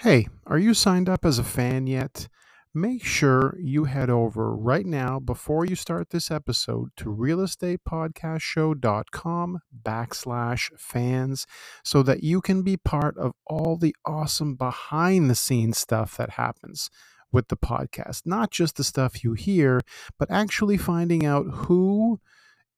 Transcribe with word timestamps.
Hey, 0.00 0.26
are 0.46 0.58
you 0.58 0.72
signed 0.72 1.10
up 1.10 1.26
as 1.26 1.38
a 1.38 1.44
fan 1.44 1.86
yet? 1.86 2.26
Make 2.72 3.04
sure 3.04 3.58
you 3.60 3.84
head 3.84 4.08
over 4.08 4.56
right 4.56 4.86
now 4.86 5.20
before 5.20 5.66
you 5.66 5.76
start 5.76 6.08
this 6.08 6.30
episode 6.30 6.88
to 6.96 7.14
realestatepodcastshow.com 7.14 9.58
backslash 9.82 10.70
fans 10.78 11.46
so 11.84 12.02
that 12.02 12.22
you 12.22 12.40
can 12.40 12.62
be 12.62 12.78
part 12.78 13.18
of 13.18 13.32
all 13.46 13.76
the 13.76 13.94
awesome 14.06 14.54
behind 14.54 15.28
the 15.28 15.34
scenes 15.34 15.76
stuff 15.76 16.16
that 16.16 16.30
happens 16.30 16.88
with 17.30 17.48
the 17.48 17.58
podcast. 17.58 18.22
Not 18.24 18.50
just 18.50 18.76
the 18.76 18.84
stuff 18.84 19.22
you 19.22 19.34
hear, 19.34 19.82
but 20.18 20.30
actually 20.30 20.78
finding 20.78 21.26
out 21.26 21.44
who 21.44 22.20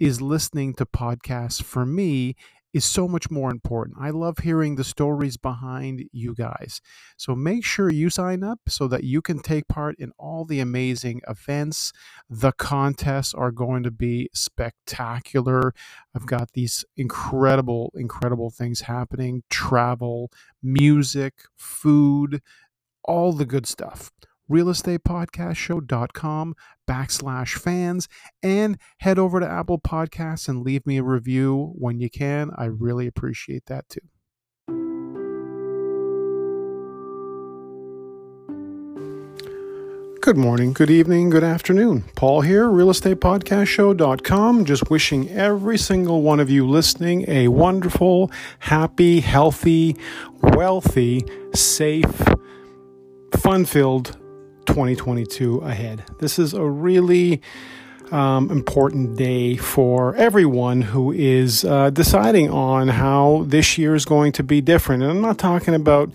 is 0.01 0.21
listening 0.21 0.75
to 0.75 0.85
podcasts 0.85 1.63
for 1.63 1.87
me 1.87 2.35
is 2.73 2.85
so 2.85 3.07
much 3.07 3.31
more 3.31 3.51
important. 3.51 3.99
I 4.01 4.11
love 4.11 4.39
hearing 4.39 4.77
the 4.77 4.85
stories 4.85 5.37
behind 5.37 6.05
you 6.13 6.35
guys. 6.35 6.81
So 7.17 7.35
make 7.35 7.65
sure 7.65 7.91
you 7.91 8.11
sign 8.11 8.43
up 8.43 8.61
so 8.69 8.89
that 8.89 9.05
you 9.05 9.21
can 9.23 9.41
take 9.41 9.69
part 9.69 9.97
in 9.99 10.13
all 10.19 10.45
the 10.45 10.61
amazing 10.61 11.21
events. 11.29 11.93
The 12.29 12.53
contests 12.53 13.35
are 13.35 13.51
going 13.51 13.83
to 13.83 13.91
be 13.91 14.31
spectacular. 14.35 15.75
I've 16.15 16.27
got 16.27 16.53
these 16.53 16.85
incredible, 16.97 17.93
incredible 17.95 18.51
things 18.51 18.83
happening 18.83 19.43
travel, 19.51 20.31
music, 20.63 21.35
food, 21.57 22.43
all 23.05 23.33
the 23.33 23.47
good 23.47 23.67
stuff 23.67 24.11
realestatepodcastshow.com 24.51 26.55
backslash 26.89 27.59
fans 27.59 28.09
and 28.43 28.79
head 28.99 29.19
over 29.19 29.41
to 29.41 29.49
Apple 29.49 29.81
Podcasts 29.81 30.49
and 30.49 30.63
leave 30.63 30.87
me 30.87 30.99
a 30.99 31.03
review 31.03 31.73
when 31.77 31.99
you 31.99 32.11
can. 32.11 32.51
I 32.57 32.67
really 32.67 33.07
appreciate 33.07 33.65
that 33.67 33.89
too. 33.89 34.01
Good 40.23 40.37
morning, 40.37 40.73
good 40.73 40.89
evening, 40.89 41.31
good 41.31 41.43
afternoon. 41.43 42.05
Paul 42.15 42.43
here, 42.43 42.69
realestatepodcastshow.com. 42.69 44.65
Just 44.65 44.89
wishing 44.89 45.29
every 45.31 45.77
single 45.77 46.23
one 46.23 46.39
of 46.39 46.49
you 46.49 46.65
listening 46.65 47.25
a 47.27 47.49
wonderful, 47.49 48.31
happy, 48.61 49.19
healthy, 49.19 49.97
wealthy, 50.41 51.25
safe, 51.55 52.23
fun 53.37 53.65
filled 53.65 54.17
2022 54.67 55.59
ahead. 55.61 56.05
This 56.19 56.39
is 56.39 56.55
a 56.55 56.65
really 56.65 57.43
um, 58.13 58.51
important 58.51 59.17
day 59.17 59.57
for 59.57 60.15
everyone 60.17 60.83
who 60.83 61.13
is 61.13 61.65
uh, 61.65 61.89
deciding 61.91 62.51
on 62.51 62.89
how 62.89 63.45
this 63.47 63.79
year 63.79 63.95
is 63.95 64.05
going 64.05 64.33
to 64.33 64.43
be 64.43 64.61
different. 64.61 65.03
And 65.03 65.11
I'm 65.11 65.23
not 65.23 65.39
talking 65.39 65.75
about, 65.75 66.13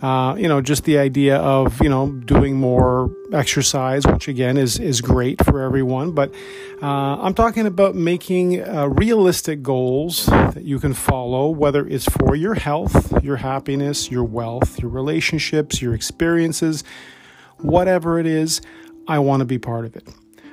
uh, 0.00 0.36
you 0.38 0.46
know, 0.46 0.60
just 0.60 0.84
the 0.84 0.98
idea 0.98 1.38
of, 1.38 1.82
you 1.82 1.88
know, 1.88 2.12
doing 2.12 2.54
more 2.54 3.10
exercise, 3.32 4.06
which 4.06 4.28
again 4.28 4.56
is, 4.56 4.78
is 4.78 5.00
great 5.00 5.44
for 5.44 5.60
everyone. 5.60 6.12
But 6.12 6.32
uh, 6.80 6.86
I'm 7.20 7.34
talking 7.34 7.66
about 7.66 7.96
making 7.96 8.62
uh, 8.62 8.86
realistic 8.86 9.60
goals 9.60 10.26
that 10.26 10.62
you 10.62 10.78
can 10.78 10.94
follow, 10.94 11.50
whether 11.50 11.84
it's 11.84 12.04
for 12.04 12.36
your 12.36 12.54
health, 12.54 13.24
your 13.24 13.36
happiness, 13.36 14.08
your 14.08 14.24
wealth, 14.24 14.78
your 14.78 14.90
relationships, 14.90 15.82
your 15.82 15.94
experiences 15.94 16.84
whatever 17.62 18.18
it 18.18 18.26
is, 18.26 18.60
I 19.08 19.18
want 19.18 19.40
to 19.40 19.44
be 19.44 19.58
part 19.58 19.84
of 19.84 19.96
it. 19.96 20.08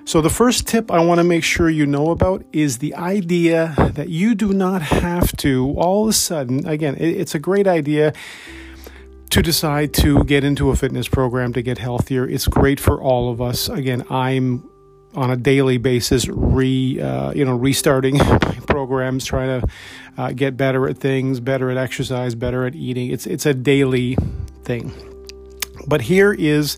So, 0.06 0.22
the 0.22 0.30
first 0.30 0.68
tip 0.68 0.90
I 0.90 1.04
want 1.04 1.20
to 1.20 1.26
make 1.26 1.44
sure 1.44 1.70
you 1.70 1.86
know 1.86 2.12
about 2.12 2.46
is 2.54 2.78
the 2.78 2.96
idea 2.96 3.74
that 3.94 4.08
you 4.08 4.36
do 4.36 4.54
not 4.54 4.82
have 4.82 5.36
to 5.38 5.74
all 5.78 6.04
of 6.04 6.10
a 6.10 6.14
sudden, 6.14 6.66
again, 6.66 6.96
it's 6.98 7.36
a 7.36 7.40
great 7.40 7.68
idea 7.68 8.14
to 9.32 9.42
decide 9.42 9.94
to 9.96 10.24
get 10.24 10.46
into 10.46 10.70
a 10.70 10.78
fitness 10.78 11.10
program 11.10 11.52
to 11.54 11.62
get 11.62 11.78
healthier. 11.78 12.26
It's 12.26 12.48
great 12.48 12.80
for 12.80 13.02
all 13.02 13.30
of 13.30 13.42
us. 13.42 13.68
Again, 13.68 14.06
I'm 14.10 14.70
on 15.14 15.32
a 15.32 15.36
daily 15.36 15.78
basis 15.78 16.28
re 16.28 17.02
uh, 17.02 17.32
you 17.34 17.44
know 17.44 17.56
restarting 17.56 18.20
programs 18.67 19.26
trying 19.26 19.62
to 19.62 19.67
uh, 20.17 20.32
get 20.32 20.56
better 20.56 20.88
at 20.88 20.98
things 20.98 21.40
better 21.40 21.72
at 21.72 21.78
exercise 21.78 22.36
better 22.36 22.66
at 22.66 22.76
eating 22.76 23.10
it's 23.10 23.26
it's 23.26 23.46
a 23.46 23.54
daily 23.54 24.16
thing 24.64 24.92
but 25.87 26.02
here 26.02 26.33
is 26.33 26.77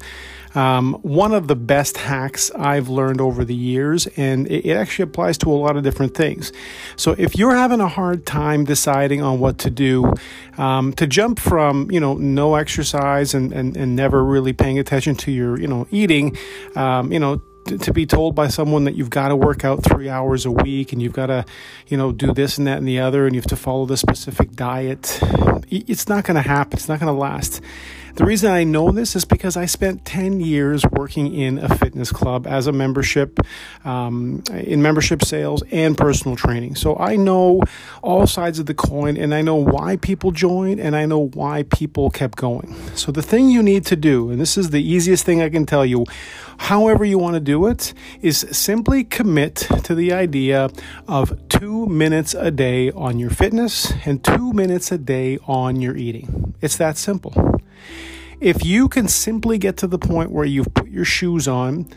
um, 0.56 0.94
one 1.02 1.34
of 1.34 1.48
the 1.48 1.56
best 1.56 1.98
hacks 1.98 2.50
I've 2.52 2.90
learned 2.90 3.22
over 3.22 3.46
the 3.46 3.56
years, 3.56 4.08
and 4.18 4.48
it, 4.48 4.66
it, 4.66 4.76
actually 4.76 5.04
applies 5.04 5.38
to 5.40 5.52
a 5.52 5.54
lot 5.54 5.78
of 5.78 5.84
different 5.84 6.16
things. 6.16 6.52
So 6.96 7.16
if 7.18 7.38
you're 7.38 7.56
having 7.56 7.80
a 7.80 7.88
hard 7.88 8.26
time 8.26 8.66
deciding 8.66 9.22
on 9.22 9.40
what 9.40 9.60
to 9.60 9.70
do, 9.70 10.12
um, 10.58 10.94
to 10.94 11.06
jump 11.06 11.40
from 11.40 11.92
you 11.92 12.00
know 12.00 12.16
no 12.16 12.56
exercise 12.56 13.34
and, 13.34 13.54
and, 13.54 13.78
and 13.78 13.96
never 13.96 14.24
really 14.24 14.54
paying 14.54 14.80
attention 14.80 15.16
to 15.18 15.32
your 15.32 15.60
you 15.60 15.68
know 15.68 15.88
eating, 15.92 16.36
um, 16.76 17.12
you 17.12 17.20
know 17.20 17.42
to 17.66 17.94
be 17.94 18.06
told 18.06 18.34
by 18.34 18.48
someone 18.48 18.86
that 18.86 18.96
you've 18.96 19.12
got 19.12 19.28
to 19.28 19.36
work 19.36 19.64
out 19.64 19.84
three 19.84 20.10
hours 20.10 20.46
a 20.46 20.52
week 20.52 20.92
and 20.92 21.04
you've 21.04 21.14
got 21.14 21.28
to, 21.28 21.46
you 21.88 21.98
know, 21.98 22.12
do 22.12 22.34
this 22.34 22.58
and 22.58 22.66
that 22.66 22.80
and 22.80 22.88
the 22.88 23.00
other 23.00 23.28
and 23.28 23.36
you 23.36 23.40
have 23.40 23.48
to 23.48 23.56
follow 23.56 23.86
this 23.86 24.00
specific 24.00 24.52
diet, 24.54 25.20
it's 25.70 26.10
not 26.10 26.24
going 26.24 26.36
to 26.36 26.42
happen. 26.42 26.74
It's 26.74 26.90
not 26.90 27.00
going 27.00 27.14
to 27.14 27.20
last. 27.20 27.62
The 28.16 28.26
reason 28.26 28.52
I 28.52 28.64
know 28.64 28.92
this 28.92 29.16
is 29.16 29.26
because 29.26 29.56
I 29.56 29.66
spent 29.66 30.06
10 30.06 30.42
years 30.42 30.84
working 30.92 31.34
in 31.34 31.58
a 31.58 31.74
fitness 31.78 32.12
club 32.12 32.48
as 32.48 32.68
a 32.68 32.72
membership, 32.72 33.40
um, 33.86 34.44
in 34.52 34.82
membership 34.82 35.24
sales 35.24 35.64
and 35.72 35.98
personal 35.98 36.36
training. 36.36 36.76
So 36.76 36.98
I 36.98 37.16
know 37.16 37.62
all 38.02 38.28
sides 38.28 38.60
of 38.60 38.66
the 38.66 38.74
coin 38.74 39.18
and 39.18 39.34
I 39.34 39.42
know 39.42 39.56
why 39.56 39.98
people 39.98 40.32
join 40.32 40.80
and 40.80 40.96
I 40.96 41.06
know 41.06 41.28
why 41.28 41.64
people 41.64 42.10
kept 42.10 42.38
going. 42.38 42.76
So 42.96 43.12
the 43.12 43.22
thing 43.22 43.50
you 43.50 43.64
need 43.64 43.86
to 43.88 43.96
do, 43.96 44.32
and 44.32 44.40
this 44.40 44.58
is 44.58 44.72
the 44.72 44.82
easiest 44.82 45.26
thing 45.26 45.42
I 45.42 45.50
can 45.50 45.66
tell 45.66 45.86
you, 45.86 46.06
however 46.58 47.06
you 47.06 47.18
want 47.18 47.36
to 47.36 47.40
do 47.40 47.68
it, 47.68 47.94
is 48.22 48.46
simply 48.52 49.04
commit 49.04 49.56
to 49.84 49.96
the 49.96 50.12
idea 50.12 50.70
of 51.08 51.48
two 51.50 51.86
minutes 51.86 52.34
a 52.34 52.52
day 52.52 52.92
on 52.92 53.20
your 53.20 53.30
fitness 53.30 53.94
and 54.06 54.24
two 54.24 54.52
minutes 54.54 54.92
a 54.92 54.98
day 54.98 55.38
on 55.48 55.80
your 55.80 55.96
eating. 55.96 56.54
It's 56.62 56.78
that 56.78 56.98
simple. 56.98 57.60
If 58.40 58.64
you 58.64 58.88
can 58.88 59.08
simply 59.08 59.58
get 59.58 59.78
to 59.78 59.88
the 59.88 60.00
point 60.00 60.32
where 60.32 60.46
you've 60.46 60.74
put 60.74 60.90
your 60.90 61.06
shoes 61.06 61.48
on, 61.48 61.88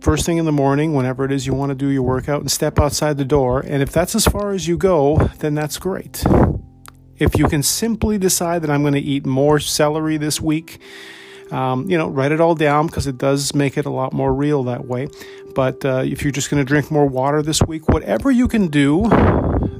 first 0.00 0.24
thing 0.24 0.38
in 0.38 0.46
the 0.46 0.52
morning, 0.52 0.94
whenever 0.94 1.24
it 1.24 1.32
is 1.32 1.46
you 1.46 1.52
want 1.52 1.70
to 1.70 1.74
do 1.74 1.88
your 1.88 2.02
workout, 2.02 2.40
and 2.40 2.50
step 2.50 2.78
outside 2.78 3.18
the 3.18 3.24
door. 3.24 3.60
And 3.60 3.82
if 3.82 3.92
that's 3.92 4.14
as 4.14 4.24
far 4.24 4.52
as 4.52 4.66
you 4.66 4.78
go, 4.78 5.16
then 5.38 5.54
that's 5.54 5.78
great. 5.78 6.24
If 7.18 7.38
you 7.38 7.48
can 7.48 7.62
simply 7.62 8.16
decide 8.16 8.62
that 8.62 8.70
I'm 8.70 8.80
going 8.80 8.94
to 8.94 9.00
eat 9.00 9.26
more 9.26 9.60
celery 9.60 10.16
this 10.16 10.40
week, 10.40 10.80
um, 11.50 11.90
you 11.90 11.98
know, 11.98 12.08
write 12.08 12.32
it 12.32 12.40
all 12.40 12.54
down 12.54 12.86
because 12.86 13.06
it 13.06 13.18
does 13.18 13.54
make 13.54 13.76
it 13.76 13.84
a 13.84 13.90
lot 13.90 14.12
more 14.12 14.32
real 14.32 14.64
that 14.64 14.86
way. 14.86 15.08
But 15.54 15.84
uh, 15.84 16.02
if 16.04 16.22
you're 16.22 16.32
just 16.32 16.48
going 16.48 16.64
to 16.64 16.64
drink 16.64 16.90
more 16.90 17.06
water 17.06 17.42
this 17.42 17.60
week, 17.62 17.88
whatever 17.88 18.30
you 18.30 18.48
can 18.48 18.68
do 18.68 19.08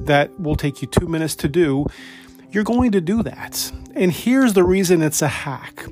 that 0.05 0.29
will 0.39 0.55
take 0.55 0.81
you 0.81 0.87
two 0.87 1.07
minutes 1.07 1.35
to 1.37 1.47
do, 1.47 1.87
you're 2.51 2.63
going 2.63 2.91
to 2.91 3.01
do 3.01 3.23
that. 3.23 3.71
And 3.95 4.11
here's 4.11 4.53
the 4.53 4.63
reason 4.63 5.01
it's 5.01 5.21
a 5.21 5.27
hack. 5.27 5.85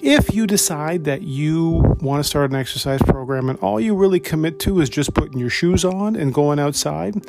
If 0.00 0.34
you 0.34 0.46
decide 0.46 1.04
that 1.04 1.22
you 1.22 1.96
want 2.00 2.22
to 2.22 2.28
start 2.28 2.50
an 2.50 2.56
exercise 2.56 3.00
program 3.02 3.48
and 3.48 3.58
all 3.60 3.80
you 3.80 3.94
really 3.96 4.20
commit 4.20 4.58
to 4.60 4.80
is 4.80 4.90
just 4.90 5.14
putting 5.14 5.38
your 5.38 5.48
shoes 5.48 5.84
on 5.84 6.14
and 6.14 6.34
going 6.34 6.58
outside, 6.58 7.24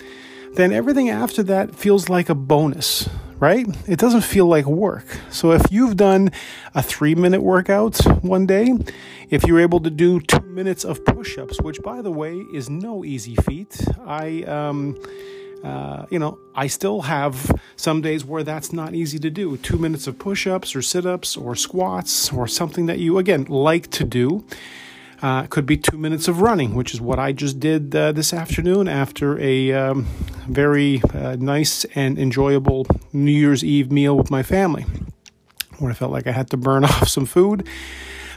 then 0.56 0.74
everything 0.74 1.10
after 1.10 1.42
that 1.44 1.76
feels 1.76 2.10
like 2.10 2.30
a 2.30 2.36
bonus, 2.36 3.10
right? 3.40 3.66
It 3.88 4.00
doesn't 4.00 4.22
feel 4.22 4.48
like 4.48 4.66
work. 4.66 5.06
So 5.30 5.52
if 5.52 5.64
you've 5.72 5.96
done 5.96 6.32
a 6.74 6.84
three 6.84 7.16
minute 7.16 7.42
workout 7.42 7.98
one 8.22 8.46
day, 8.46 8.74
if 9.30 9.46
you're 9.46 9.60
able 9.60 9.80
to 9.82 9.90
do 9.90 10.20
two 10.20 10.42
minutes 10.42 10.84
of 10.84 11.04
push 11.06 11.38
ups, 11.38 11.62
which 11.62 11.82
by 11.82 12.02
the 12.02 12.12
way 12.12 12.36
is 12.54 12.70
no 12.70 13.06
easy 13.06 13.36
feat, 13.36 13.86
I, 14.06 14.44
um, 14.44 14.98
uh, 15.66 16.06
you 16.12 16.20
know, 16.20 16.38
I 16.54 16.68
still 16.68 17.02
have 17.02 17.52
some 17.76 18.02
days 18.02 18.24
where 18.24 18.44
that's 18.44 18.72
not 18.72 18.94
easy 18.94 19.18
to 19.18 19.32
do. 19.32 19.58
Two 19.58 19.80
minutes 19.80 20.06
of 20.06 20.20
push 20.20 20.46
ups 20.46 20.76
or 20.76 20.84
sit 20.84 21.08
ups 21.08 21.36
or 21.36 21.56
squats 21.56 22.32
or 22.32 22.48
something 22.48 22.86
that 22.86 23.00
you, 23.00 23.18
again, 23.18 23.46
like 23.46 23.90
to 23.92 24.04
do. 24.04 24.46
Uh, 25.24 25.48
could 25.48 25.66
be 25.66 25.76
two 25.76 25.98
minutes 25.98 26.28
of 26.28 26.42
running, 26.42 26.76
which 26.76 26.94
is 26.94 27.02
what 27.02 27.18
I 27.18 27.32
just 27.32 27.60
did 27.60 27.96
uh, 27.96 28.12
this 28.12 28.32
afternoon 28.32 28.88
after 28.88 29.40
a 29.40 29.72
um, 29.72 30.04
very 30.48 31.02
uh, 31.14 31.38
nice 31.40 31.84
and 31.96 32.20
enjoyable 32.20 32.86
New 33.12 33.32
Year's 33.32 33.64
Eve 33.64 33.92
meal 33.92 34.16
with 34.16 34.30
my 34.30 34.44
family, 34.44 34.86
where 35.80 35.90
I 35.90 35.96
felt 35.96 36.12
like 36.12 36.28
I 36.28 36.32
had 36.32 36.52
to 36.52 36.58
burn 36.58 36.84
off 36.84 37.08
some 37.08 37.26
food. 37.26 37.68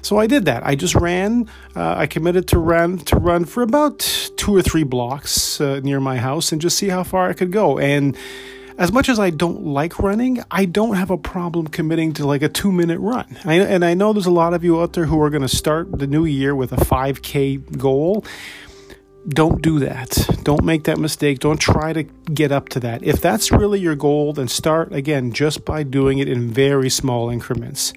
So 0.03 0.19
I 0.19 0.27
did 0.27 0.45
that. 0.47 0.67
I 0.67 0.75
just 0.75 0.95
ran. 0.95 1.49
Uh, 1.75 1.95
I 1.97 2.07
committed 2.07 2.49
to 2.49 2.59
run 2.59 2.99
to 2.99 3.17
run 3.17 3.45
for 3.45 3.63
about 3.63 3.99
two 4.37 4.55
or 4.55 4.63
three 4.63 4.85
blocks 4.85 5.61
uh, 5.61 5.81
near 5.81 6.01
my 6.01 6.17
house 6.17 6.53
and 6.53 6.61
just 6.61 6.79
see 6.79 6.89
how 6.89 7.05
far 7.05 7.29
I 7.29 7.33
could 7.33 7.53
go. 7.53 7.79
And 7.79 8.17
as 8.79 8.93
much 8.93 9.09
as 9.09 9.19
I 9.19 9.31
don't 9.31 9.65
like 9.65 9.99
running, 9.99 10.43
I 10.51 10.65
don't 10.65 10.95
have 10.95 11.11
a 11.11 11.19
problem 11.19 11.67
committing 11.67 12.13
to 12.15 12.27
like 12.27 12.43
a 12.43 12.49
two 12.49 12.71
minute 12.71 13.01
run. 13.01 13.37
I, 13.45 13.55
and 13.55 13.85
I 13.85 13.95
know 13.95 14.13
there's 14.13 14.27
a 14.27 14.31
lot 14.31 14.55
of 14.55 14.63
you 14.63 14.81
out 14.81 14.93
there 14.93 15.07
who 15.07 15.21
are 15.21 15.31
going 15.31 15.43
to 15.43 15.49
start 15.49 15.99
the 15.99 16.07
new 16.07 16.25
year 16.25 16.55
with 16.55 16.73
a 16.73 16.77
5K 16.77 17.79
goal 17.79 18.25
don't 19.29 19.61
do 19.61 19.79
that. 19.81 20.27
Don't 20.43 20.65
make 20.65 20.85
that 20.85 20.99
mistake. 20.99 21.41
Don't 21.41 21.61
try 21.61 21.93
to 21.93 22.03
get 22.03 22.51
up 22.51 22.71
to 22.71 22.81
that. 22.81 23.03
If 23.03 23.21
that's 23.21 23.53
really 23.53 23.79
your 23.79 23.95
goal, 23.95 24.33
then 24.33 24.49
start 24.49 24.93
again 24.93 25.33
just 25.33 25.65
by 25.65 25.83
doing 25.83 26.19
it 26.19 26.29
in 26.29 26.51
very 26.51 26.89
small 26.89 27.29
increments. 27.29 27.93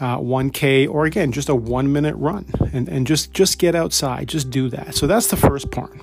Uh, 0.00 0.16
1K 0.18 0.88
or 0.88 1.06
again 1.06 1.32
just 1.32 1.48
a 1.48 1.54
one 1.56 1.92
minute 1.92 2.14
run 2.14 2.46
and, 2.72 2.88
and 2.88 3.04
just 3.04 3.32
just 3.32 3.58
get 3.58 3.74
outside. 3.74 4.28
Just 4.28 4.48
do 4.48 4.68
that. 4.68 4.94
So 4.94 5.08
that's 5.08 5.26
the 5.26 5.36
first 5.36 5.72
part. 5.72 5.98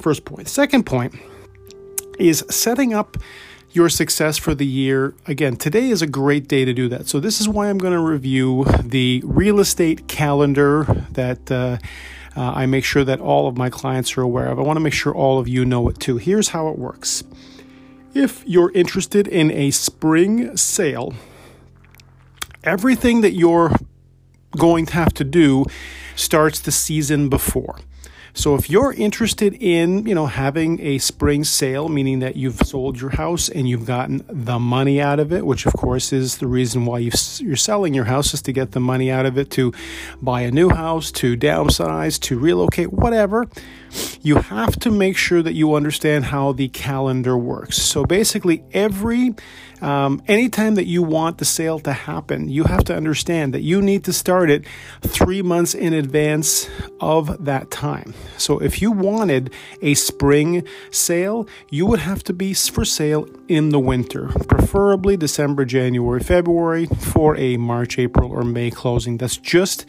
First 0.00 0.24
point. 0.24 0.48
Second 0.48 0.86
point 0.86 1.16
is 2.18 2.44
setting 2.48 2.94
up 2.94 3.16
your 3.72 3.88
success 3.88 4.36
for 4.36 4.54
the 4.54 4.66
year. 4.66 5.14
Again, 5.26 5.56
today 5.56 5.90
is 5.90 6.02
a 6.02 6.06
great 6.06 6.48
day 6.48 6.64
to 6.64 6.72
do 6.72 6.88
that. 6.88 7.06
So, 7.06 7.20
this 7.20 7.40
is 7.40 7.48
why 7.48 7.68
I'm 7.68 7.78
going 7.78 7.92
to 7.92 8.00
review 8.00 8.64
the 8.82 9.22
real 9.24 9.60
estate 9.60 10.08
calendar 10.08 10.84
that 11.12 11.50
uh, 11.50 11.78
uh, 12.36 12.52
I 12.52 12.66
make 12.66 12.84
sure 12.84 13.04
that 13.04 13.20
all 13.20 13.48
of 13.48 13.56
my 13.56 13.70
clients 13.70 14.16
are 14.16 14.22
aware 14.22 14.46
of. 14.46 14.58
I 14.58 14.62
want 14.62 14.76
to 14.76 14.80
make 14.80 14.92
sure 14.92 15.14
all 15.14 15.38
of 15.38 15.48
you 15.48 15.64
know 15.64 15.88
it 15.88 15.98
too. 15.98 16.16
Here's 16.16 16.48
how 16.48 16.68
it 16.68 16.78
works 16.78 17.24
if 18.12 18.42
you're 18.44 18.72
interested 18.72 19.28
in 19.28 19.52
a 19.52 19.70
spring 19.70 20.56
sale, 20.56 21.14
everything 22.64 23.20
that 23.22 23.32
you're 23.32 23.72
going 24.56 24.86
to 24.86 24.92
have 24.94 25.14
to 25.14 25.24
do 25.24 25.64
starts 26.16 26.60
the 26.60 26.72
season 26.72 27.28
before. 27.28 27.78
So 28.32 28.54
if 28.54 28.70
you're 28.70 28.92
interested 28.92 29.54
in, 29.54 30.06
you 30.06 30.14
know, 30.14 30.26
having 30.26 30.80
a 30.80 30.98
spring 30.98 31.42
sale, 31.42 31.88
meaning 31.88 32.20
that 32.20 32.36
you've 32.36 32.58
sold 32.58 33.00
your 33.00 33.10
house 33.10 33.48
and 33.48 33.68
you've 33.68 33.86
gotten 33.86 34.24
the 34.28 34.58
money 34.58 35.00
out 35.00 35.18
of 35.18 35.32
it, 35.32 35.44
which 35.44 35.66
of 35.66 35.72
course 35.72 36.12
is 36.12 36.38
the 36.38 36.46
reason 36.46 36.84
why 36.84 36.98
you 36.98 37.10
are 37.50 37.56
selling 37.56 37.92
your 37.92 38.04
house 38.04 38.32
is 38.32 38.42
to 38.42 38.52
get 38.52 38.70
the 38.70 38.80
money 38.80 39.10
out 39.10 39.26
of 39.26 39.36
it 39.36 39.50
to 39.52 39.72
buy 40.22 40.42
a 40.42 40.50
new 40.50 40.68
house, 40.68 41.10
to 41.12 41.36
downsize, 41.36 42.20
to 42.20 42.38
relocate, 42.38 42.92
whatever 42.92 43.48
you 44.22 44.36
have 44.36 44.78
to 44.80 44.90
make 44.90 45.16
sure 45.16 45.42
that 45.42 45.54
you 45.54 45.74
understand 45.74 46.26
how 46.26 46.52
the 46.52 46.68
calendar 46.68 47.36
works. 47.36 47.76
So 47.76 48.04
basically, 48.04 48.62
every 48.72 49.34
um, 49.80 50.22
anytime 50.28 50.74
that 50.74 50.86
you 50.86 51.02
want 51.02 51.38
the 51.38 51.44
sale 51.44 51.78
to 51.80 51.92
happen, 51.92 52.48
you 52.48 52.64
have 52.64 52.84
to 52.84 52.96
understand 52.96 53.54
that 53.54 53.62
you 53.62 53.80
need 53.80 54.04
to 54.04 54.12
start 54.12 54.50
it 54.50 54.66
three 55.00 55.42
months 55.42 55.74
in 55.74 55.94
advance 55.94 56.68
of 57.00 57.44
that 57.44 57.70
time. 57.70 58.12
So 58.36 58.58
if 58.58 58.82
you 58.82 58.92
wanted 58.92 59.52
a 59.80 59.94
spring 59.94 60.66
sale, 60.90 61.48
you 61.70 61.86
would 61.86 62.00
have 62.00 62.22
to 62.24 62.32
be 62.32 62.52
for 62.52 62.84
sale 62.84 63.26
in 63.48 63.70
the 63.70 63.80
winter, 63.80 64.28
preferably 64.48 65.16
December, 65.16 65.64
January, 65.64 66.20
February 66.20 66.86
for 66.86 67.36
a 67.36 67.56
March, 67.56 67.98
April, 67.98 68.30
or 68.30 68.42
May 68.42 68.70
closing. 68.70 69.16
That's 69.16 69.38
just 69.38 69.86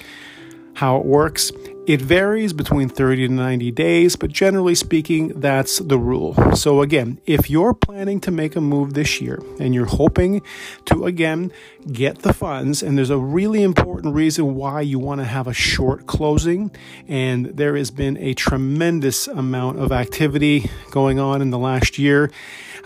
how 0.75 0.97
it 0.97 1.05
works. 1.05 1.51
It 1.91 1.99
varies 1.99 2.53
between 2.53 2.87
30 2.87 3.27
to 3.27 3.33
90 3.33 3.69
days, 3.71 4.15
but 4.15 4.31
generally 4.31 4.75
speaking, 4.75 5.41
that's 5.41 5.79
the 5.79 5.97
rule. 5.97 6.55
So, 6.55 6.81
again, 6.81 7.19
if 7.25 7.49
you're 7.49 7.73
planning 7.73 8.21
to 8.21 8.31
make 8.31 8.55
a 8.55 8.61
move 8.61 8.93
this 8.93 9.19
year 9.19 9.43
and 9.59 9.75
you're 9.75 9.87
hoping 9.87 10.41
to, 10.85 11.03
again, 11.03 11.51
get 11.91 12.19
the 12.19 12.31
funds, 12.31 12.81
and 12.81 12.97
there's 12.97 13.09
a 13.09 13.17
really 13.17 13.61
important 13.61 14.15
reason 14.15 14.55
why 14.55 14.79
you 14.79 14.99
want 14.99 15.19
to 15.19 15.25
have 15.25 15.47
a 15.47 15.53
short 15.53 16.07
closing, 16.07 16.71
and 17.09 17.47
there 17.47 17.75
has 17.75 17.91
been 17.91 18.15
a 18.19 18.35
tremendous 18.35 19.27
amount 19.27 19.77
of 19.77 19.91
activity 19.91 20.69
going 20.91 21.19
on 21.19 21.41
in 21.41 21.49
the 21.49 21.59
last 21.59 21.99
year. 21.99 22.31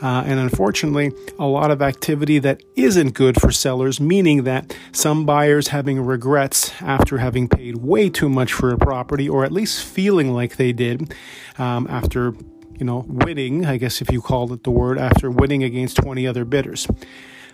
Uh, 0.01 0.23
and 0.25 0.39
unfortunately, 0.39 1.11
a 1.39 1.45
lot 1.45 1.71
of 1.71 1.81
activity 1.81 2.39
that 2.39 2.61
isn't 2.75 3.13
good 3.13 3.39
for 3.39 3.51
sellers, 3.51 3.99
meaning 3.99 4.43
that 4.43 4.75
some 4.91 5.25
buyers 5.25 5.69
having 5.69 6.01
regrets 6.01 6.71
after 6.81 7.17
having 7.17 7.47
paid 7.47 7.77
way 7.77 8.09
too 8.09 8.29
much 8.29 8.53
for 8.53 8.71
a 8.71 8.77
property, 8.77 9.27
or 9.29 9.45
at 9.45 9.51
least 9.51 9.83
feeling 9.83 10.31
like 10.31 10.57
they 10.57 10.73
did 10.73 11.13
um, 11.57 11.87
after, 11.89 12.33
you 12.77 12.85
know, 12.85 13.05
winning, 13.07 13.65
I 13.65 13.77
guess 13.77 14.01
if 14.01 14.11
you 14.11 14.21
called 14.21 14.51
it 14.51 14.63
the 14.63 14.71
word, 14.71 14.97
after 14.97 15.31
winning 15.31 15.63
against 15.63 15.97
20 15.97 16.27
other 16.27 16.45
bidders. 16.45 16.87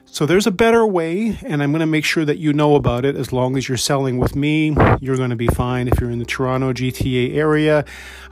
So 0.05 0.25
there's 0.25 0.45
a 0.45 0.51
better 0.51 0.85
way, 0.85 1.37
and 1.43 1.63
I'm 1.63 1.71
going 1.71 1.79
to 1.79 1.85
make 1.85 2.03
sure 2.03 2.25
that 2.25 2.37
you 2.37 2.51
know 2.51 2.75
about 2.75 3.05
it. 3.05 3.15
As 3.15 3.31
long 3.31 3.55
as 3.55 3.69
you're 3.69 3.77
selling 3.77 4.17
with 4.17 4.35
me, 4.35 4.75
you're 4.99 5.15
going 5.15 5.29
to 5.29 5.37
be 5.37 5.47
fine. 5.47 5.87
If 5.87 6.01
you're 6.01 6.11
in 6.11 6.19
the 6.19 6.25
Toronto 6.25 6.73
GTA 6.73 7.35
area, 7.35 7.85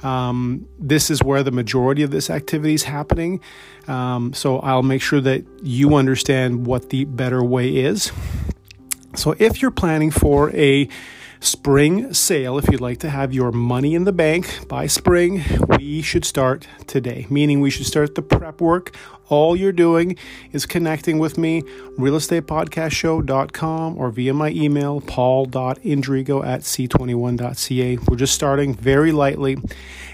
um, 0.03 0.67
this 0.77 1.09
is 1.09 1.23
where 1.23 1.41
the 1.41 1.51
majority 1.51 2.03
of 2.03 2.11
this 2.11 2.29
activity 2.29 2.73
is 2.73 2.83
happening. 2.83 3.39
Um, 3.87 4.33
so 4.33 4.59
I'll 4.59 4.83
make 4.83 5.01
sure 5.01 5.21
that 5.21 5.45
you 5.63 5.95
understand 5.95 6.65
what 6.67 6.89
the 6.89 7.05
better 7.05 7.43
way 7.43 7.77
is. 7.77 8.11
So 9.15 9.35
if 9.39 9.61
you're 9.61 9.71
planning 9.71 10.11
for 10.11 10.53
a 10.55 10.87
spring 11.39 12.13
sale, 12.13 12.57
if 12.57 12.67
you'd 12.69 12.81
like 12.81 12.99
to 12.99 13.09
have 13.09 13.33
your 13.33 13.51
money 13.51 13.95
in 13.95 14.03
the 14.03 14.11
bank 14.11 14.67
by 14.67 14.87
spring, 14.87 15.43
we 15.77 16.01
should 16.01 16.25
start 16.25 16.67
today, 16.87 17.25
meaning 17.29 17.61
we 17.61 17.69
should 17.69 17.85
start 17.85 18.15
the 18.15 18.21
prep 18.21 18.59
work. 18.61 18.95
All 19.29 19.55
you're 19.55 19.71
doing 19.71 20.17
is 20.51 20.65
connecting 20.65 21.19
with 21.19 21.37
me, 21.37 21.61
realestatepodcastshow.com 21.99 23.97
or 23.97 24.09
via 24.09 24.33
my 24.33 24.49
email, 24.49 25.01
paul.indrigo 25.01 26.43
at 26.43 26.61
c21.ca. 26.61 27.97
We're 28.07 28.17
just 28.17 28.33
starting 28.33 28.73
very 28.73 29.11
lightly 29.11 29.57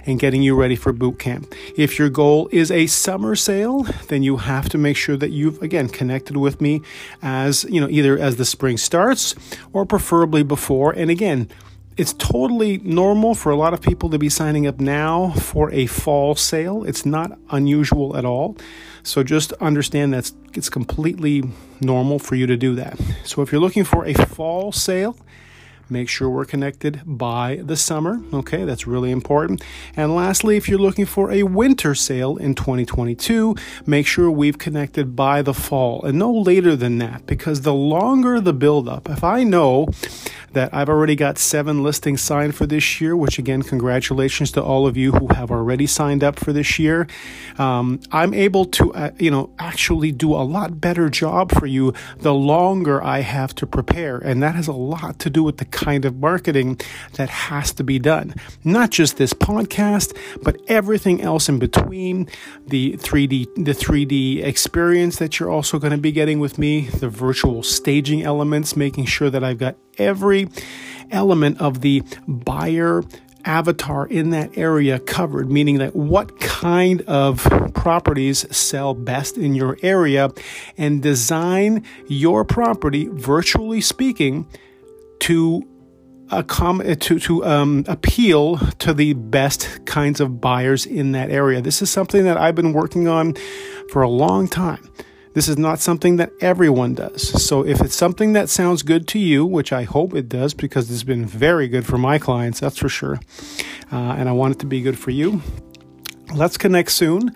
and 0.06 0.20
getting 0.20 0.44
you 0.44 0.54
ready 0.56 0.76
for 0.76 0.92
boot 0.92 1.18
camp. 1.18 1.54
If 1.78 1.98
your 1.98 2.10
goal 2.10 2.50
is 2.52 2.70
a 2.72 2.88
summer 2.88 3.38
sale, 3.38 3.84
then 4.10 4.22
you 4.22 4.36
have 4.38 4.68
to 4.70 4.78
make 4.78 4.98
sure 4.98 5.16
that 5.18 5.32
you've 5.32 5.62
again 5.62 5.88
connected 5.88 6.36
with 6.36 6.60
me 6.60 6.82
as, 7.22 7.64
you 7.70 7.80
know, 7.80 7.88
either 7.90 8.18
as 8.18 8.36
the 8.36 8.46
spring 8.46 8.78
starts 8.78 9.34
or 9.72 9.86
preferably 9.86 10.44
before. 10.44 10.92
And 10.92 11.10
again, 11.16 11.50
it's 11.98 12.14
totally 12.14 12.80
normal 12.80 13.36
for 13.36 13.52
a 13.52 13.56
lot 13.56 13.74
of 13.74 13.82
people 13.82 14.10
to 14.10 14.20
be 14.20 14.30
signing 14.30 14.68
up 14.68 14.82
now 14.82 15.32
for 15.32 15.72
a 15.72 15.86
fall 15.86 16.36
sale. 16.36 16.84
It's 16.84 17.06
not 17.06 17.40
unusual 17.50 18.18
at 18.18 18.26
all. 18.26 18.58
So 19.02 19.24
just 19.24 19.54
understand 19.54 20.14
that 20.14 20.30
it's 20.54 20.70
completely 20.70 21.44
normal 21.80 22.20
for 22.20 22.36
you 22.36 22.48
to 22.48 22.58
do 22.58 22.76
that. 22.76 23.00
So 23.24 23.42
if 23.42 23.52
you're 23.52 23.62
looking 23.62 23.86
for 23.86 24.06
a 24.06 24.14
fall 24.14 24.74
sale, 24.74 25.16
Make 25.90 26.10
sure 26.10 26.30
we're 26.30 26.46
connected 26.46 27.02
by 27.06 27.62
the 27.64 27.76
summer. 27.76 28.20
Okay, 28.34 28.64
that's 28.64 28.88
really 28.88 29.12
important. 29.12 29.64
And 29.96 30.16
lastly, 30.16 30.58
if 30.58 30.68
you're 30.68 30.80
looking 30.80 31.06
for 31.06 31.32
a 31.32 31.44
winter 31.44 31.94
sale 31.94 32.38
in 32.38 32.56
2022, 32.56 33.56
make 33.86 34.08
sure 34.08 34.32
we've 34.32 34.58
connected 34.58 35.16
by 35.16 35.44
the 35.44 35.54
fall 35.54 36.04
and 36.04 36.18
no 36.18 36.32
later 36.32 36.76
than 36.76 36.98
that 37.00 37.28
because 37.28 37.62
the 37.62 37.74
longer 37.74 38.42
the 38.42 38.54
buildup, 38.54 39.10
if 39.10 39.24
I 39.24 39.44
know 39.44 39.88
that 40.56 40.74
I've 40.74 40.90
already 40.90 41.16
got 41.16 41.38
seven 41.38 41.84
listings 41.84 42.22
signed 42.22 42.56
for 42.56 42.66
this 42.66 43.00
year, 43.00 43.16
which 43.16 43.38
again, 43.38 43.62
congratulations 43.62 44.52
to 44.54 44.64
all 44.64 44.88
of 44.88 44.98
you 44.98 45.12
who 45.12 45.28
have 45.34 45.52
already 45.52 45.86
signed 45.86 46.24
up 46.24 46.40
for 46.40 46.52
this 46.52 46.80
year. 46.80 47.08
Um, 47.60 48.00
I'm 48.12 48.34
able 48.34 48.66
to, 48.66 48.94
uh, 48.94 49.12
you 49.20 49.30
know, 49.30 49.52
actually 49.60 50.12
do 50.12 50.34
a 50.34 50.44
lot 50.44 50.82
better 50.82 51.10
job 51.10 51.52
for 51.52 51.68
you 51.68 51.94
the 52.18 52.34
longer 52.34 53.04
I 53.04 53.20
have 53.20 53.54
to 53.56 53.68
prepare. 53.68 54.18
And 54.18 54.42
that 54.42 54.56
has 54.56 54.68
a 54.68 54.74
lot 54.74 55.20
to 55.20 55.30
do 55.30 55.44
with 55.44 55.58
the 55.58 55.66
kind 55.66 56.06
of 56.06 56.16
marketing 56.16 56.80
that 57.14 57.30
has 57.30 57.72
to 57.74 57.84
be 57.84 58.00
done. 58.00 58.34
Not 58.64 58.92
just 58.92 59.18
this 59.18 59.34
podcast, 59.34 60.18
but 60.42 60.58
everything 60.68 61.22
else 61.22 61.50
in 61.50 61.60
between, 61.60 62.30
the 62.66 62.94
3D, 62.94 63.54
the 63.56 63.74
3D 63.74 64.44
experience 64.44 65.18
that 65.18 65.40
you're 65.40 65.52
also 65.52 65.80
going 65.80 65.92
to 65.92 65.98
be 65.98 66.14
getting 66.14 66.40
with 66.40 66.58
me, 66.58 66.88
the 66.88 67.10
virtual 67.10 67.62
staging 67.62 68.24
elements, 68.24 68.78
making 68.78 69.06
sure 69.06 69.30
that 69.30 69.44
I've 69.44 69.58
got 69.58 69.76
every 69.98 70.48
element 71.12 71.62
of 71.62 71.82
the 71.82 72.04
buyer 72.28 73.04
avatar 73.46 74.08
in 74.08 74.32
that 74.32 74.58
area 74.58 75.00
covered, 75.00 75.52
meaning 75.52 75.78
that 75.78 75.96
what 75.96 76.40
kind 76.40 77.02
of 77.02 77.44
properties 77.74 78.46
sell 78.56 78.94
best 78.94 79.38
in 79.38 79.54
your 79.54 79.78
area 79.82 80.32
and 80.78 81.02
design 81.02 81.84
your 82.08 82.44
property, 82.44 83.08
virtually 83.12 83.82
speaking, 83.82 84.48
to 85.20 85.68
to 86.30 87.20
to 87.20 87.46
um, 87.46 87.86
appeal 87.88 88.58
to 88.80 88.94
the 88.94 89.14
best 89.14 89.86
kinds 89.86 90.20
of 90.20 90.42
buyers 90.42 90.86
in 90.86 91.12
that 91.12 91.30
area. 91.30 91.62
This 91.62 91.82
is 91.84 91.90
something 91.92 92.24
that 92.24 92.38
I've 92.38 92.56
been 92.56 92.74
working 92.74 93.08
on 93.08 93.36
for 93.92 94.02
a 94.02 94.10
long 94.10 94.48
time. 94.48 94.90
This 95.36 95.50
is 95.50 95.58
not 95.58 95.80
something 95.80 96.16
that 96.16 96.32
everyone 96.40 96.94
does. 96.94 97.44
So 97.44 97.66
if 97.66 97.82
it's 97.82 97.94
something 97.94 98.32
that 98.34 98.50
sounds 98.50 98.84
good 98.84 99.06
to 99.10 99.20
you, 99.20 99.46
which 99.46 99.74
I 99.74 99.84
hope 99.84 100.16
it 100.16 100.30
does 100.30 100.54
because 100.54 100.90
it's 100.90 101.04
been 101.04 101.26
very 101.26 101.68
good 101.68 101.86
for 101.86 101.98
my 101.98 102.18
clients, 102.18 102.62
that's 102.62 102.78
for 102.78 102.88
sure. 102.88 103.20
Uh, 103.92 104.16
and 104.18 104.30
I 104.30 104.32
want 104.32 104.56
it 104.56 104.60
to 104.60 104.66
be 104.66 104.82
good 104.82 104.98
for 104.98 105.12
you. 105.12 105.42
Let's 106.34 106.58
connect 106.58 106.90
soon. 106.92 107.36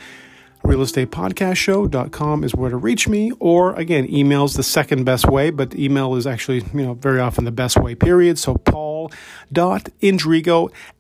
realestatepodcastshow.com 0.64 2.44
is 2.44 2.54
where 2.54 2.70
to 2.70 2.78
reach 2.78 3.08
me 3.08 3.32
or 3.40 3.74
again 3.74 4.06
email's 4.14 4.56
the 4.56 4.64
second 4.64 5.04
best 5.06 5.26
way 5.28 5.50
but 5.50 5.74
email 5.76 6.16
is 6.16 6.28
actually 6.28 6.58
you 6.74 6.86
know 6.86 6.94
very 6.94 7.20
often 7.20 7.46
the 7.46 7.52
best 7.52 7.78
way 7.78 7.96
period. 7.96 8.38
So 8.38 8.56
paul.indrigo 8.56 9.12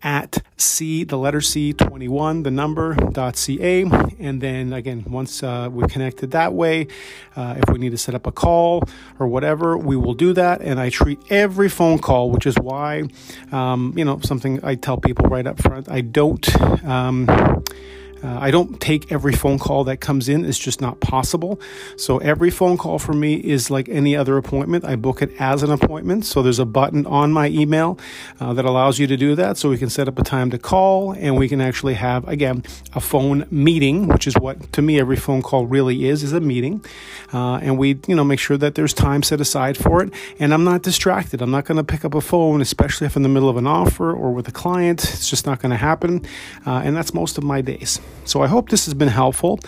at 0.01 0.37
c 0.57 1.03
the 1.03 1.17
letter 1.17 1.41
c 1.41 1.73
21 1.73 2.43
the 2.43 2.51
number 2.51 2.95
dot 3.11 3.35
ca 3.35 3.83
and 4.19 4.41
then 4.41 4.71
again 4.73 5.03
once 5.07 5.43
uh, 5.43 5.69
we're 5.71 5.87
connected 5.87 6.31
that 6.31 6.53
way 6.53 6.87
uh, 7.35 7.55
if 7.57 7.69
we 7.71 7.79
need 7.79 7.91
to 7.91 7.97
set 7.97 8.15
up 8.15 8.25
a 8.25 8.31
call 8.31 8.83
or 9.19 9.27
whatever 9.27 9.77
we 9.77 9.95
will 9.95 10.13
do 10.13 10.33
that. 10.33 10.61
And 10.61 10.79
i 10.79 10.89
treat 10.89 11.19
every 11.29 11.69
phone 11.69 11.99
call 11.99 12.31
which 12.31 12.45
is 12.45 12.57
why 12.57 13.03
um, 13.51 13.93
you 13.95 14.05
know 14.05 14.19
something 14.19 14.59
i 14.63 14.75
tell 14.75 14.97
people 14.97 15.27
right 15.27 15.45
up 15.45 15.61
front 15.61 15.89
i 15.89 16.01
don't 16.01 16.47
um, 16.85 17.27
uh, 18.23 18.37
I 18.39 18.51
don't 18.51 18.79
take 18.79 19.11
every 19.11 19.33
phone 19.33 19.59
call 19.59 19.83
that 19.85 19.97
comes 19.97 20.27
in. 20.27 20.43
It's 20.45 20.59
just 20.59 20.81
not 20.81 20.99
possible. 20.99 21.59
So 21.95 22.17
every 22.17 22.49
phone 22.49 22.77
call 22.77 22.99
for 22.99 23.13
me 23.13 23.35
is 23.35 23.71
like 23.71 23.87
any 23.89 24.15
other 24.15 24.37
appointment. 24.37 24.85
I 24.85 24.95
book 24.95 25.21
it 25.21 25.31
as 25.39 25.63
an 25.63 25.71
appointment. 25.71 26.25
So 26.25 26.41
there's 26.41 26.59
a 26.59 26.65
button 26.65 27.05
on 27.05 27.31
my 27.31 27.47
email 27.47 27.97
uh, 28.39 28.53
that 28.53 28.65
allows 28.65 28.99
you 28.99 29.07
to 29.07 29.17
do 29.17 29.35
that. 29.35 29.57
So 29.57 29.69
we 29.69 29.77
can 29.77 29.89
set 29.89 30.07
up 30.07 30.19
a 30.19 30.23
time 30.23 30.49
to 30.51 30.57
call 30.57 31.13
and 31.13 31.37
we 31.37 31.47
can 31.47 31.61
actually 31.61 31.93
have, 31.93 32.27
again, 32.27 32.63
a 32.93 32.99
phone 32.99 33.45
meeting, 33.51 34.07
which 34.07 34.27
is 34.27 34.35
what 34.35 34.73
to 34.73 34.81
me 34.81 34.99
every 34.99 35.15
phone 35.15 35.41
call 35.41 35.65
really 35.65 36.07
is, 36.07 36.23
is 36.23 36.33
a 36.33 36.41
meeting. 36.41 36.83
Uh, 37.31 37.55
and 37.57 37.77
we, 37.77 37.99
you 38.07 38.15
know, 38.15 38.23
make 38.23 38.39
sure 38.39 38.57
that 38.57 38.75
there's 38.75 38.93
time 38.93 39.23
set 39.23 39.39
aside 39.39 39.77
for 39.77 40.03
it. 40.03 40.13
And 40.39 40.53
I'm 40.53 40.63
not 40.63 40.81
distracted. 40.81 41.41
I'm 41.41 41.51
not 41.51 41.65
going 41.65 41.77
to 41.77 41.83
pick 41.83 42.03
up 42.03 42.15
a 42.15 42.21
phone, 42.21 42.61
especially 42.61 43.07
if 43.07 43.15
I'm 43.15 43.19
in 43.19 43.23
the 43.23 43.29
middle 43.29 43.49
of 43.49 43.57
an 43.57 43.67
offer 43.67 44.11
or 44.11 44.31
with 44.31 44.47
a 44.47 44.51
client. 44.51 45.03
It's 45.03 45.29
just 45.29 45.45
not 45.45 45.59
going 45.61 45.71
to 45.71 45.77
happen. 45.77 46.25
Uh, 46.65 46.81
and 46.83 46.95
that's 46.95 47.13
most 47.13 47.37
of 47.37 47.43
my 47.43 47.61
days. 47.61 47.99
So 48.25 48.41
I 48.41 48.47
hope 48.47 48.69
this 48.69 48.85
has 48.85 48.93
been 48.93 49.09
helpful. 49.09 49.59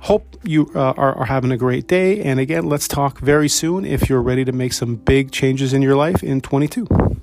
Hope 0.00 0.36
you 0.42 0.70
uh, 0.74 0.92
are, 0.96 1.14
are 1.14 1.26
having 1.26 1.52
a 1.52 1.56
great 1.56 1.86
day. 1.86 2.22
And 2.22 2.40
again, 2.40 2.64
let's 2.66 2.88
talk 2.88 3.18
very 3.18 3.48
soon 3.48 3.84
if 3.84 4.08
you're 4.08 4.22
ready 4.22 4.44
to 4.44 4.52
make 4.52 4.72
some 4.72 4.96
big 4.96 5.30
changes 5.30 5.72
in 5.72 5.82
your 5.82 5.94
life 5.94 6.22
in 6.22 6.40
22. 6.40 7.19